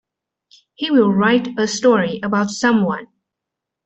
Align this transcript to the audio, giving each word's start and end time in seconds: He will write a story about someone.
He 0.73 0.89
will 0.89 1.13
write 1.13 1.49
a 1.59 1.67
story 1.67 2.19
about 2.23 2.49
someone. 2.49 3.05